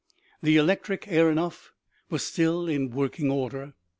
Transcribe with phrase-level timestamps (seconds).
[0.41, 1.73] The electric aeronef
[2.09, 3.75] was still in working order.